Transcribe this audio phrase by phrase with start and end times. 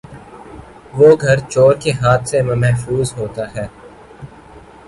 [0.93, 3.65] وہ گھر چورکے ہاتھ سے ممحفوظ ہوتا ہے